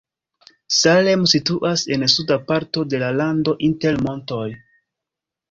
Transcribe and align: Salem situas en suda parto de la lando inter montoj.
Salem 0.77 1.25
situas 1.33 1.83
en 1.97 2.07
suda 2.13 2.39
parto 2.49 2.85
de 2.95 3.03
la 3.05 3.11
lando 3.19 3.55
inter 3.71 4.01
montoj. 4.09 4.43